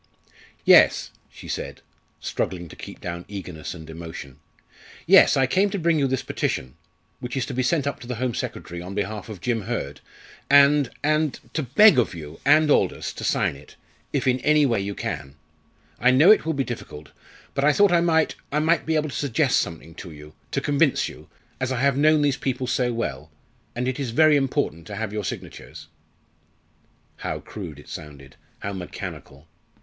[0.65, 1.81] "Yes," she said,
[2.19, 4.39] struggling to keep down eagerness and emotion.
[5.05, 6.73] "Yes, I came to bring you this petition,
[7.19, 10.01] which is to be sent up to the Home Secretary on behalf of Jim Hurd,
[10.49, 13.75] and and to beg of you and Aldous to sign it,
[14.11, 15.35] if in any way you can.
[15.99, 17.11] I know it will be difficult,
[17.53, 20.59] but I thought I might I might be able to suggest something to you to
[20.61, 21.29] convince you
[21.59, 23.29] as I have known these people so well
[23.75, 25.89] and it is very important to have your signatures."
[27.17, 29.47] How crude it sounded how mechanical!